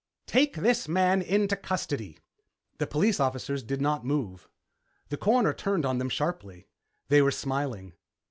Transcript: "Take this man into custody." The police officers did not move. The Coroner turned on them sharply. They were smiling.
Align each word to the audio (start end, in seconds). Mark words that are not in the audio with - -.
"Take 0.25 0.55
this 0.55 0.87
man 0.87 1.21
into 1.21 1.55
custody." 1.55 2.17
The 2.79 2.87
police 2.87 3.19
officers 3.19 3.61
did 3.61 3.81
not 3.81 4.03
move. 4.03 4.49
The 5.09 5.17
Coroner 5.17 5.53
turned 5.53 5.85
on 5.85 5.99
them 5.99 6.09
sharply. 6.09 6.65
They 7.09 7.21
were 7.21 7.29
smiling. 7.29 7.93